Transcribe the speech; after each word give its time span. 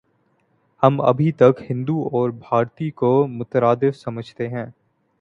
ہم 0.83 1.01
ابھی 1.01 1.31
تک 1.31 1.61
'ہندو‘ 1.69 2.03
اور 2.11 2.29
'بھارتی‘ 2.29 2.89
کو 2.91 3.27
مترادف 3.27 3.95
سمجھتے 3.95 4.47
ہیں۔ 4.47 4.65